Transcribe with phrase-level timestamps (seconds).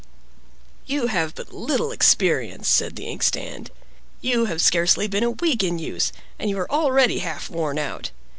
[0.87, 3.69] "You have but little experience," said the ink stand.
[4.19, 8.09] "You have scarcely been a week in use, and you are already half worn out.